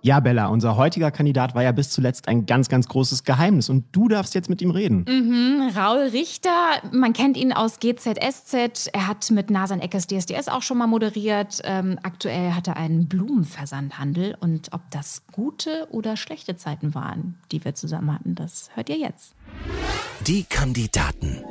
[0.00, 3.84] Ja, Bella, unser heutiger Kandidat war ja bis zuletzt ein ganz, ganz großes Geheimnis und
[3.92, 5.04] du darfst jetzt mit ihm reden.
[5.08, 6.50] Mhm, Raul Richter,
[6.92, 8.90] man kennt ihn aus GZSZ.
[8.92, 11.60] Er hat mit Nasan Eckes DSDS auch schon mal moderiert.
[11.64, 17.64] Ähm, aktuell hat er einen Blumenversandhandel und ob das gute oder schlechte Zeiten waren, die
[17.64, 19.34] wir zusammen hatten, das hört ihr jetzt.
[20.26, 21.42] Die Kandidaten.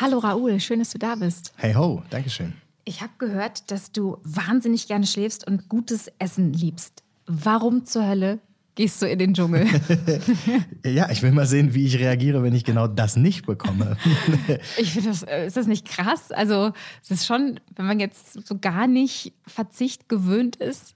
[0.00, 1.52] Hallo Raoul, schön, dass du da bist.
[1.56, 2.54] Hey ho, Dankeschön.
[2.84, 7.02] Ich habe gehört, dass du wahnsinnig gerne schläfst und gutes Essen liebst.
[7.26, 8.38] Warum zur Hölle
[8.74, 9.66] gehst du in den Dschungel?
[10.84, 13.96] ja, ich will mal sehen, wie ich reagiere, wenn ich genau das nicht bekomme.
[14.78, 16.32] ich finde das, äh, ist das nicht krass?
[16.32, 20.94] Also, es ist schon, wenn man jetzt so gar nicht Verzicht gewöhnt ist.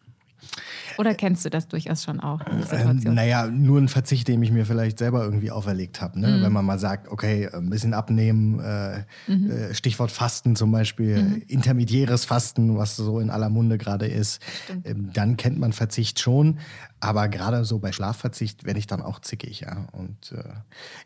[0.99, 2.41] Oder kennst du das durchas schon auch?
[2.73, 6.19] Ähm, naja, nur ein Verzicht, den ich mir vielleicht selber irgendwie auferlegt habe.
[6.19, 6.29] Ne?
[6.29, 6.43] Mhm.
[6.43, 9.51] Wenn man mal sagt, okay, ein bisschen abnehmen, äh, mhm.
[9.51, 11.43] Äh, Stichwort Fasten zum Beispiel, mhm.
[11.47, 14.43] intermediäres Fasten, was so in aller Munde gerade ist,
[14.85, 16.59] ähm, dann kennt man Verzicht schon.
[17.01, 19.61] Aber gerade so bei Schlafverzicht werde ich dann auch zickig.
[19.61, 19.87] Ja?
[19.93, 20.43] Und äh,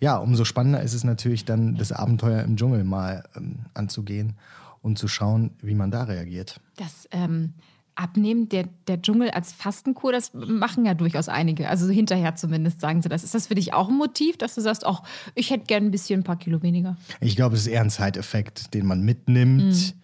[0.00, 4.34] ja, umso spannender ist es natürlich dann, das Abenteuer im Dschungel mal ähm, anzugehen
[4.80, 6.61] und zu schauen, wie man da reagiert.
[6.77, 7.52] Das ähm
[7.94, 11.68] Abnehmen, der, der Dschungel als Fastenkur, das machen ja durchaus einige.
[11.68, 13.22] Also hinterher zumindest sagen sie das.
[13.22, 15.02] Ist das für dich auch ein Motiv, dass du sagst, auch
[15.34, 16.96] ich hätte gerne ein bisschen ein paar Kilo weniger?
[17.20, 19.94] Ich glaube, es ist eher ein Zeiteffekt, den man mitnimmt.
[19.94, 20.02] Mhm.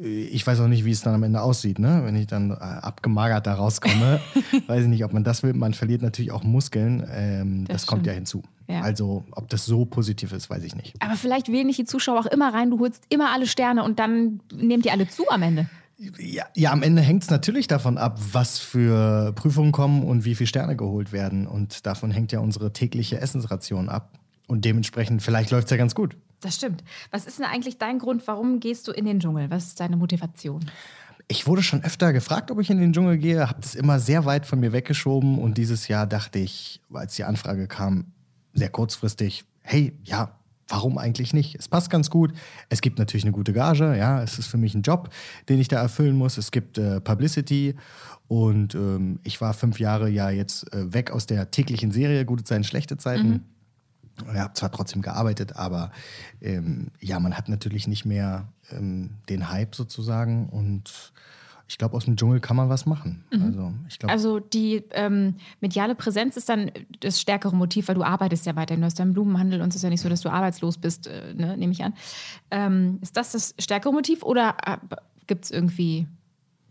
[0.00, 2.02] Ich weiß auch nicht, wie es dann am Ende aussieht, ne?
[2.04, 4.20] wenn ich dann äh, abgemagert da rauskomme.
[4.68, 5.54] weiß ich nicht, ob man das will.
[5.54, 7.04] Man verliert natürlich auch Muskeln.
[7.10, 8.42] Ähm, das, das kommt ja hinzu.
[8.68, 8.82] Ja.
[8.82, 10.94] Also, ob das so positiv ist, weiß ich nicht.
[11.00, 13.98] Aber vielleicht wählen nicht die Zuschauer auch immer rein, du holst immer alle Sterne und
[13.98, 15.68] dann nehmt ihr alle zu am Ende.
[15.98, 20.36] Ja, ja, am Ende hängt es natürlich davon ab, was für Prüfungen kommen und wie
[20.36, 21.48] viele Sterne geholt werden.
[21.48, 24.16] Und davon hängt ja unsere tägliche Essensration ab.
[24.46, 26.16] Und dementsprechend, vielleicht läuft es ja ganz gut.
[26.40, 26.84] Das stimmt.
[27.10, 29.50] Was ist denn eigentlich dein Grund, warum gehst du in den Dschungel?
[29.50, 30.70] Was ist deine Motivation?
[31.26, 34.24] Ich wurde schon öfter gefragt, ob ich in den Dschungel gehe, habe das immer sehr
[34.24, 35.38] weit von mir weggeschoben.
[35.38, 38.12] Und dieses Jahr dachte ich, als die Anfrage kam,
[38.54, 40.37] sehr kurzfristig, hey, ja,
[40.68, 41.56] warum eigentlich nicht?
[41.58, 42.32] Es passt ganz gut.
[42.68, 45.10] Es gibt natürlich eine gute Gage, ja, es ist für mich ein Job,
[45.48, 46.36] den ich da erfüllen muss.
[46.36, 47.74] Es gibt äh, Publicity
[48.28, 52.44] und ähm, ich war fünf Jahre ja jetzt äh, weg aus der täglichen Serie, gute
[52.44, 53.28] Zeiten, schlechte Zeiten.
[53.28, 53.40] Mhm.
[54.32, 55.92] Ich habe zwar trotzdem gearbeitet, aber
[56.40, 61.12] ähm, ja, man hat natürlich nicht mehr ähm, den Hype sozusagen und
[61.68, 63.22] ich glaube, aus dem Dschungel kann man was machen.
[63.30, 63.42] Mhm.
[63.42, 66.70] Also, ich glaub, also die ähm, mediale Präsenz ist dann
[67.00, 68.80] das stärkere Motiv, weil du arbeitest ja weiterhin.
[68.80, 71.34] Du hast deinen Blumenhandel und es ist ja nicht so, dass du arbeitslos bist, äh,
[71.34, 71.92] ne, nehme ich an.
[72.50, 74.78] Ähm, ist das das stärkere Motiv oder äh,
[75.26, 76.06] gibt es irgendwie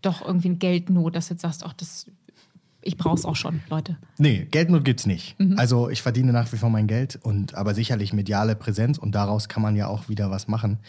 [0.02, 2.08] doch irgendwie eine Geldnot, dass du jetzt sagst, ach, das,
[2.82, 3.98] ich brauche es auch schon, Leute?
[4.18, 5.40] Nee, Geldnot gibt es nicht.
[5.40, 5.60] Mhm.
[5.60, 9.48] Also ich verdiene nach wie vor mein Geld, und aber sicherlich mediale Präsenz und daraus
[9.48, 10.80] kann man ja auch wieder was machen.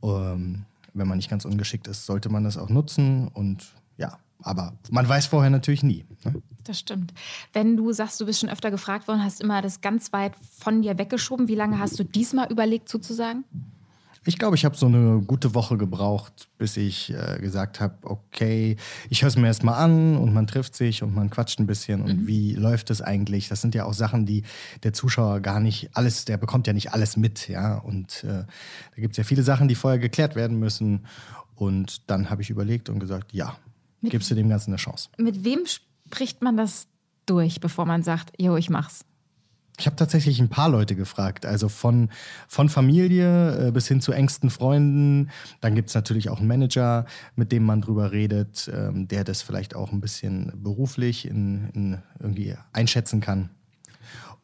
[0.00, 0.64] Ähm,
[0.94, 5.08] wenn man nicht ganz ungeschickt ist, sollte man das auch nutzen und ja, aber man
[5.08, 6.04] weiß vorher natürlich nie.
[6.24, 6.42] Ne?
[6.64, 7.12] Das stimmt.
[7.52, 10.82] Wenn du sagst, du bist schon öfter gefragt worden, hast immer das ganz weit von
[10.82, 13.44] dir weggeschoben, wie lange hast du diesmal überlegt zuzusagen?
[14.24, 18.76] Ich glaube, ich habe so eine gute Woche gebraucht, bis ich äh, gesagt habe, okay,
[19.10, 22.02] ich höre es mir erstmal an und man trifft sich und man quatscht ein bisschen
[22.02, 22.26] und mhm.
[22.28, 23.48] wie läuft es eigentlich?
[23.48, 24.44] Das sind ja auch Sachen, die
[24.84, 27.78] der Zuschauer gar nicht alles, der bekommt ja nicht alles mit, ja.
[27.78, 31.06] Und äh, da gibt es ja viele Sachen, die vorher geklärt werden müssen.
[31.56, 33.56] Und dann habe ich überlegt und gesagt, ja,
[34.00, 35.08] mit, gibst du dem Ganzen eine Chance.
[35.18, 36.86] Mit wem spricht man das
[37.26, 39.04] durch, bevor man sagt, jo, ich mach's?
[39.78, 42.10] Ich habe tatsächlich ein paar Leute gefragt, also von,
[42.46, 45.30] von Familie äh, bis hin zu engsten Freunden.
[45.60, 47.06] Dann gibt es natürlich auch einen Manager,
[47.36, 51.98] mit dem man drüber redet, ähm, der das vielleicht auch ein bisschen beruflich in, in
[52.20, 53.50] irgendwie einschätzen kann.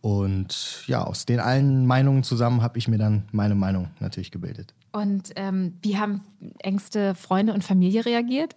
[0.00, 4.74] Und ja, aus den allen Meinungen zusammen habe ich mir dann meine Meinung natürlich gebildet.
[4.92, 6.22] Und ähm, wie haben
[6.60, 8.56] engste Freunde und Familie reagiert?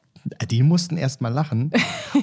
[0.49, 1.71] Die mussten erst mal lachen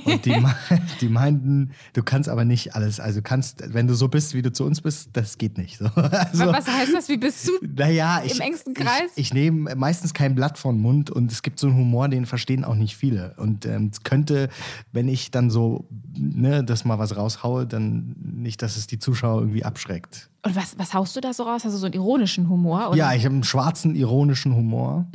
[0.05, 0.37] und die,
[1.01, 4.53] die, meinten, du kannst aber nicht alles, also kannst, wenn du so bist, wie du
[4.53, 5.79] zu uns bist, das geht nicht.
[5.79, 7.09] So, also, Was heißt das?
[7.09, 9.11] Wie bist du naja, im ich, engsten Kreis?
[9.17, 12.09] Ich, ich nehme meistens kein Blatt vor den Mund und es gibt so einen Humor,
[12.09, 13.35] den verstehen auch nicht viele.
[13.37, 14.49] Und ähm, es könnte,
[14.93, 19.41] wenn ich dann so, ne, das mal was raushaue, dann nicht, dass es die Zuschauer
[19.41, 20.31] irgendwie abschreckt.
[20.43, 21.65] Und was, was haust du da so raus?
[21.65, 22.89] Hast du so einen ironischen Humor?
[22.89, 22.97] Oder?
[22.97, 25.07] Ja, ich habe einen schwarzen, ironischen Humor.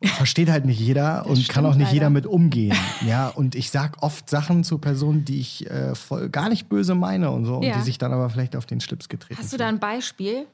[0.00, 1.94] Und versteht halt nicht jeder und kann auch nicht leider.
[1.94, 2.76] jeder mit umgehen.
[3.06, 6.94] Ja, und ich sag oft Sachen zu Personen, die ich äh, voll, gar nicht böse
[6.94, 7.76] meine und so, und Ja.
[7.76, 10.46] die sich dann aber vielleicht auf den Schlips getreten Hast du da ein Beispiel,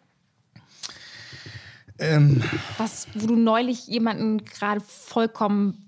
[1.99, 2.43] Ähm,
[2.79, 5.84] was, wo du neulich jemanden gerade vollkommen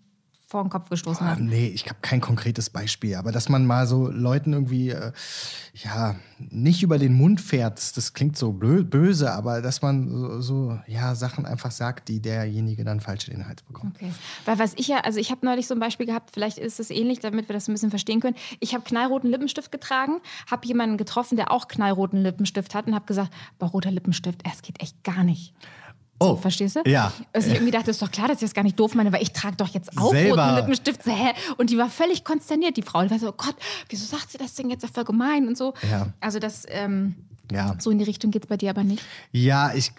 [0.57, 1.39] vor den Kopf gestoßen hast?
[1.39, 5.13] nee, ich habe kein konkretes Beispiel, aber dass man mal so Leuten irgendwie, äh,
[5.75, 10.79] ja, nicht über den Mund fährt, das, klingt so böse, aber dass man so, so,
[10.87, 13.97] ja, Sachen einfach sagt, die derjenige dann falsch in den Hals bekommt.
[13.97, 14.11] Okay.
[14.47, 16.89] Weil was ich ja, also ich habe neulich so ein Beispiel gehabt, vielleicht ist es
[16.89, 18.37] ähnlich, damit wir das ein bisschen verstehen können.
[18.61, 20.21] Ich habe knallroten Lippenstift getragen,
[20.51, 24.63] habe jemanden getroffen, der auch knallroten Lippenstift hat und habe gesagt, boah, roter Lippenstift, es
[24.63, 25.53] geht echt gar nicht.
[26.19, 26.81] Oh, Verstehst du?
[26.87, 27.13] Ja.
[27.33, 29.23] Also ich irgendwie dachte, ist doch klar, dass ich das gar nicht doof meine, weil
[29.23, 30.43] ich trage doch jetzt auch Selber.
[30.45, 31.03] roten Lippenstift.
[31.03, 31.33] So, hä?
[31.59, 33.03] Und die war völlig konsterniert, die Frau.
[33.03, 33.57] Die war so, oh Gott,
[33.89, 34.83] wieso sagt sie das denn jetzt?
[34.83, 35.75] Das voll gemein und so.
[35.91, 36.09] Ja.
[36.21, 37.17] Also das, ähm,
[37.53, 37.77] Ja.
[37.79, 39.03] so in die Richtung geht es bei dir aber nicht.
[39.33, 39.93] Ja, ich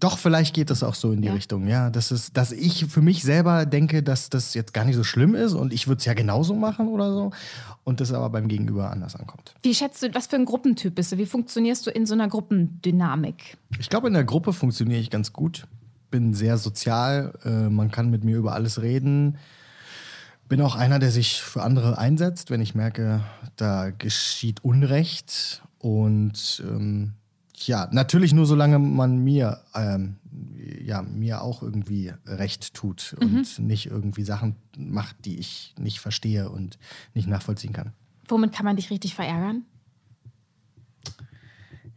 [0.00, 1.34] doch vielleicht geht das auch so in die Ja.
[1.34, 1.68] Richtung.
[1.68, 5.04] Ja, das ist, dass ich für mich selber denke, dass das jetzt gar nicht so
[5.04, 7.30] schlimm ist und ich würde es ja genauso machen oder so
[7.84, 9.54] und das aber beim Gegenüber anders ankommt.
[9.62, 11.18] Wie schätzt du, was für ein Gruppentyp bist du?
[11.18, 13.56] Wie funktionierst du in so einer Gruppendynamik?
[13.78, 15.66] Ich glaube, in der Gruppe funktioniere ich ganz gut.
[16.10, 17.34] Bin sehr sozial.
[17.44, 19.36] Äh, man kann mit mir über alles reden.
[20.48, 23.20] Bin auch einer, der sich für andere einsetzt, wenn ich merke,
[23.56, 25.62] da geschieht Unrecht.
[25.78, 27.12] Und ähm,
[27.54, 30.16] ja, natürlich nur solange man mir, ähm,
[30.80, 36.50] ja, mir auch irgendwie Recht tut und nicht irgendwie Sachen macht, die ich nicht verstehe
[36.50, 36.78] und
[37.14, 37.92] nicht nachvollziehen kann.
[38.28, 39.64] Womit kann man dich richtig verärgern?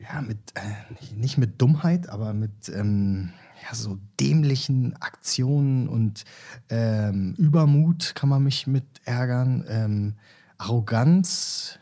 [0.01, 3.31] ja, mit, äh, nicht mit Dummheit, aber mit ähm,
[3.63, 6.25] ja, so dämlichen Aktionen und
[6.69, 9.65] ähm, Übermut kann man mich mit ärgern.
[9.67, 10.13] Ähm,
[10.57, 11.79] Arroganz.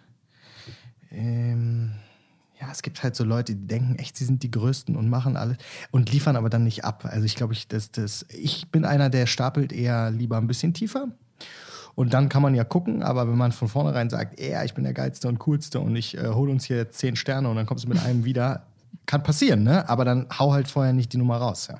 [1.11, 1.91] Ähm,
[2.59, 5.37] ja, es gibt halt so Leute, die denken echt, sie sind die Größten und machen
[5.37, 5.57] alles
[5.91, 7.05] und liefern aber dann nicht ab.
[7.05, 10.73] Also ich glaube, ich, das, das, ich bin einer, der stapelt eher lieber ein bisschen
[10.73, 11.07] tiefer.
[11.95, 14.83] Und dann kann man ja gucken, aber wenn man von vornherein sagt, ja, ich bin
[14.83, 17.85] der geilste und coolste und ich äh, hole uns hier zehn Sterne und dann kommst
[17.85, 18.67] du mit einem wieder,
[19.05, 19.89] kann passieren, ne?
[19.89, 21.79] Aber dann hau halt vorher nicht die Nummer raus, ja.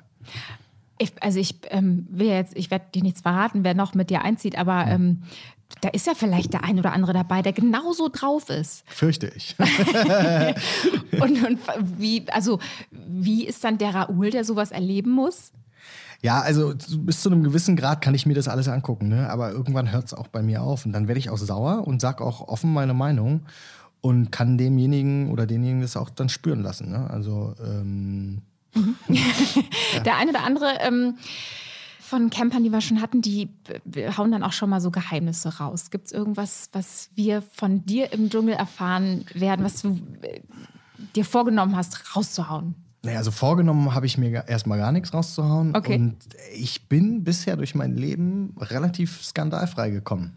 [0.98, 4.22] Ich, also ich ähm, will jetzt, ich werde dir nichts verraten, wer noch mit dir
[4.22, 5.22] einzieht, aber ähm,
[5.80, 8.84] da ist ja vielleicht der ein oder andere dabei, der genauso drauf ist.
[8.86, 9.56] Fürchte ich.
[11.20, 11.58] Und, und
[11.98, 12.58] wie, also
[12.90, 15.52] wie ist dann der Raoul, der sowas erleben muss?
[16.22, 19.30] Ja, also bis zu einem gewissen Grad kann ich mir das alles angucken, ne?
[19.30, 22.00] aber irgendwann hört es auch bei mir auf und dann werde ich auch sauer und
[22.00, 23.46] sage auch offen meine Meinung
[24.00, 26.90] und kann demjenigen oder denjenigen das auch dann spüren lassen.
[26.90, 27.08] Ne?
[27.10, 28.42] Also ähm,
[30.04, 31.16] Der eine oder andere ähm,
[32.10, 33.48] von Campern, die wir schon hatten, die
[34.18, 35.90] hauen dann auch schon mal so Geheimnisse raus.
[35.90, 40.40] Gibt es irgendwas, was wir von dir im Dschungel erfahren werden, was du äh,
[41.14, 42.74] dir vorgenommen hast, rauszuhauen?
[43.02, 45.74] Naja, also vorgenommen habe ich mir erstmal gar nichts rauszuhauen.
[45.74, 45.94] Okay.
[45.94, 46.16] Und
[46.52, 50.36] ich bin bisher durch mein Leben relativ skandalfrei gekommen.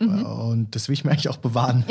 [0.00, 1.84] Und das will ich mir eigentlich auch bewahren.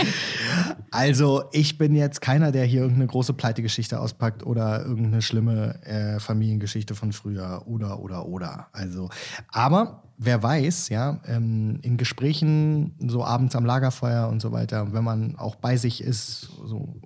[0.92, 6.20] also, ich bin jetzt keiner, der hier irgendeine große Pleitegeschichte auspackt oder irgendeine schlimme äh,
[6.20, 8.68] Familiengeschichte von früher oder, oder, oder.
[8.72, 9.10] Also,
[9.48, 15.02] aber wer weiß, ja, ähm, in Gesprächen, so abends am Lagerfeuer und so weiter, wenn
[15.02, 17.00] man auch bei sich ist, so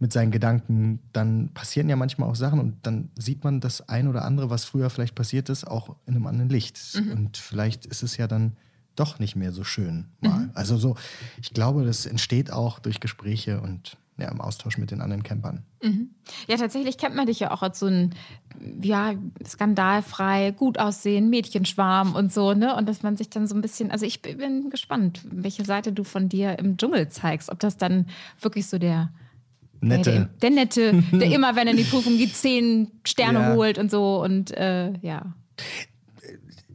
[0.00, 4.08] mit seinen Gedanken, dann passieren ja manchmal auch Sachen und dann sieht man das ein
[4.08, 7.00] oder andere, was früher vielleicht passiert ist, auch in einem anderen Licht.
[7.12, 8.56] Und vielleicht ist es ja dann
[8.96, 10.50] doch nicht mehr so schön mal.
[10.54, 10.96] Also so,
[11.40, 15.64] ich glaube, das entsteht auch durch Gespräche und ja, im Austausch mit den anderen Campern.
[16.46, 18.14] Ja, tatsächlich kennt man dich ja auch als so ein,
[18.80, 22.76] ja, skandalfrei, gut aussehen, Mädchenschwarm und so, ne?
[22.76, 26.04] Und dass man sich dann so ein bisschen, also ich bin gespannt, welche Seite du
[26.04, 27.50] von dir im Dschungel zeigst.
[27.50, 28.06] Ob das dann
[28.40, 29.10] wirklich so der,
[29.80, 30.12] Nette.
[30.12, 33.52] Der, der Nette, der immer, wenn er in die Prüfung geht, zehn Sterne Ja.
[33.54, 35.34] holt und so und äh, ja.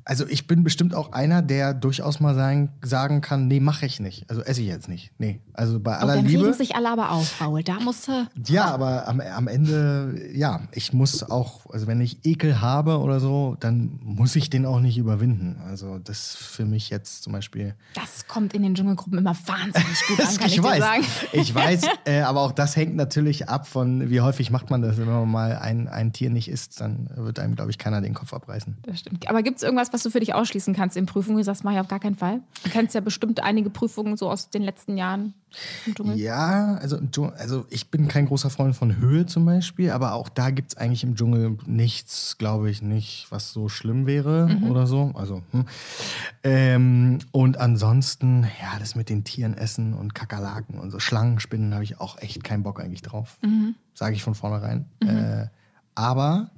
[0.09, 3.99] Also ich bin bestimmt auch einer, der durchaus mal sagen, sagen kann, nee, mache ich
[3.99, 4.27] nicht.
[4.27, 5.11] Also esse ich jetzt nicht.
[5.19, 5.39] Nee.
[5.53, 6.45] Also bei Und aller dann Liebe.
[6.45, 7.61] regen sich alle aber auf, Raul.
[7.61, 8.27] Da musst du.
[8.47, 13.19] Ja, aber am, am Ende, ja, ich muss auch, also wenn ich Ekel habe oder
[13.19, 15.61] so, dann muss ich den auch nicht überwinden.
[15.67, 17.75] Also das für mich jetzt zum Beispiel.
[17.93, 21.05] Das kommt in den Dschungelgruppen immer wahnsinnig gut an, kann ich, ich weiß, dir sagen.
[21.33, 24.97] ich weiß, äh, aber auch das hängt natürlich ab von, wie häufig macht man das.
[24.97, 28.15] Wenn man mal ein, ein Tier nicht isst, dann wird einem, glaube ich, keiner den
[28.15, 28.77] Kopf abreißen.
[28.81, 29.29] Das stimmt.
[29.29, 31.37] Aber gibt es irgendwas, was was du für dich ausschließen kannst in Prüfungen?
[31.39, 32.39] Du sagst, mach ich auf gar keinen Fall.
[32.63, 35.33] Du kennst ja bestimmt einige Prüfungen so aus den letzten Jahren
[35.85, 36.17] im Dschungel.
[36.17, 36.97] Ja, also,
[37.37, 40.77] also ich bin kein großer Freund von Höhe zum Beispiel, aber auch da gibt es
[40.77, 45.11] eigentlich im Dschungel nichts, glaube ich, nicht, was so schlimm wäre oder so.
[45.15, 45.65] Also, hm.
[46.43, 51.83] ähm, und ansonsten, ja, das mit den Tieren essen und Kakerlaken und so Schlangenspinnen habe
[51.83, 53.37] ich auch echt keinen Bock eigentlich drauf.
[53.93, 54.85] Sage ich von vornherein.
[55.01, 55.47] Äh,
[55.93, 56.51] aber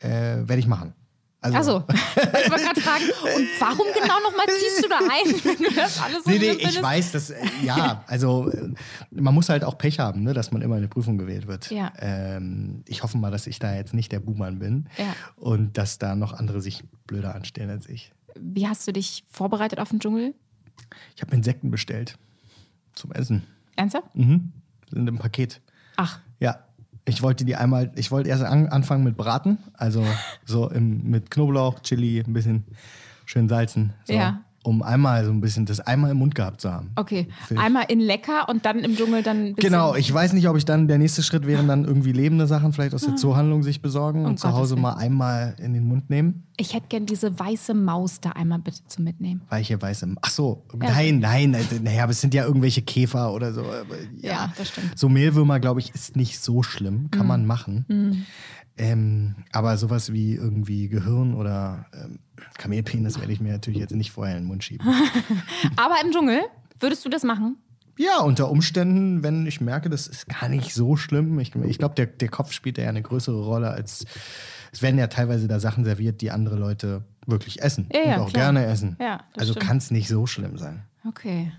[0.00, 0.94] äh, werde ich machen.
[1.42, 5.56] Also, Achso, ich wollte gerade fragen, und warum genau nochmal ziehst du da ein, wenn
[5.68, 8.72] du das alles so Nee, nee, ich weiß, dass, äh, ja, also äh,
[9.10, 11.68] man muss halt auch Pech haben, ne, dass man immer in eine Prüfung gewählt wird.
[11.72, 11.92] Ja.
[11.98, 15.14] Ähm, ich hoffe mal, dass ich da jetzt nicht der Buhmann bin Ja.
[15.34, 18.12] und dass da noch andere sich blöder anstellen als ich.
[18.38, 20.34] Wie hast du dich vorbereitet auf den Dschungel?
[21.16, 22.18] Ich habe Insekten bestellt
[22.94, 23.42] zum Essen.
[23.76, 24.14] Ernsthaft?
[24.14, 24.52] Mhm.
[24.90, 25.60] Sind im Paket.
[25.96, 26.58] Ach, Ja.
[27.04, 30.04] Ich wollte die einmal, ich wollte erst an, anfangen mit Braten, also
[30.44, 32.64] so im, mit Knoblauch, Chili, ein bisschen
[33.26, 33.92] schön salzen.
[34.04, 34.42] So, Ja.
[34.64, 36.92] Um einmal so ein bisschen das einmal im Mund gehabt zu haben.
[36.94, 37.26] okay.
[37.48, 37.58] Fisch.
[37.58, 39.72] Einmal in lecker und dann im Dschungel dann ein bisschen.
[39.72, 42.72] Genau, ich weiß nicht, ob ich dann, der nächste Schritt wäre dann irgendwie lebende Sachen
[42.72, 45.84] vielleicht aus der Zoohandlung sich besorgen Um und zu Gottes Hause mal einmal in den
[45.84, 46.44] Mund nehmen.
[46.56, 49.42] Ich hätte gern diese weiße Maus da einmal bitte zum Mitnehmen.
[49.48, 50.14] Weiche weiße.
[50.20, 53.62] Ach so, nein, nein, also, naja, aber es sind ja irgendwelche Käfer oder so.
[53.62, 54.96] aber Ja, Ja, das stimmt.
[54.96, 58.26] So Mehlwürmer, glaube ich, ist nicht so schlimm, kann man machen.
[58.78, 62.20] Ähm, aber sowas wie irgendwie Gehirn oder ähm,
[62.56, 64.86] Kamelpenis werde ich mir natürlich jetzt nicht vorher in den Mund schieben.
[65.76, 66.40] Aber im Dschungel,
[66.80, 67.56] würdest du das machen?
[67.98, 71.38] Ja, unter Umständen, wenn ich merke, das ist gar nicht so schlimm.
[71.38, 74.06] Ich, ich glaube, der, der Kopf spielt ja eine größere Rolle als.
[74.72, 78.22] Es werden ja teilweise da Sachen serviert, die andere Leute wirklich essen Ja, ja, und
[78.22, 78.44] auch klar.
[78.52, 78.96] gerne essen.
[78.98, 80.82] Ja, also kann es nicht so schlimm sein.
[81.06, 81.52] Okay.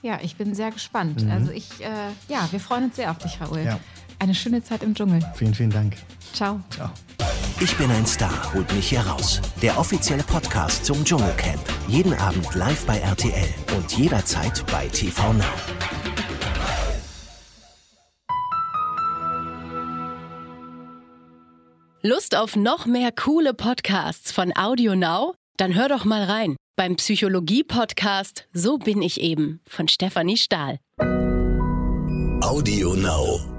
[0.00, 1.26] Ja, ich bin sehr gespannt.
[1.30, 1.88] Also ich, äh,
[2.28, 3.60] ja, wir freuen uns sehr auf dich, Raoul.
[3.60, 3.66] Mhm.
[3.66, 3.80] Ja.
[4.18, 5.20] Eine schöne Zeit im Dschungel.
[5.34, 5.96] Vielen, vielen Dank.
[6.32, 6.60] Ciao.
[6.70, 6.90] Ciao.
[7.60, 9.40] Ich bin ein Star, holt mich hier raus.
[9.62, 11.62] Der offizielle Podcast zum Dschungelcamp.
[11.88, 15.44] Jeden Abend live bei RTL und jederzeit bei TV Now.
[22.02, 25.34] Lust auf noch mehr coole Podcasts von Audio Now?
[25.56, 30.78] Dann hör doch mal rein beim Psychologie-Podcast So bin ich eben von Stefanie Stahl.
[32.42, 33.55] Audio Now.